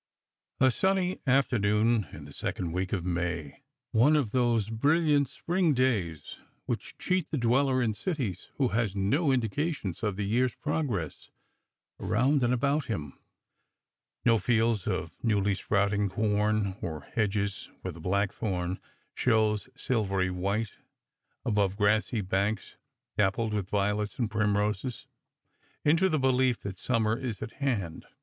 [0.59, 3.61] A suNNT afternoon in the second week of May,
[3.91, 9.31] one of those brilliant spring days which cheat the dweller in cities, who has no
[9.31, 11.29] indications of the year's progress
[11.99, 13.19] around and about him—
[14.25, 18.79] no fields of newly sprouting corn, or hedges where the black thorn
[19.13, 20.77] shows silvery white
[21.45, 22.75] above grassy banks
[23.17, 25.05] dappled with violets and primroses—
[25.85, 28.07] into the belief that summer is at hand.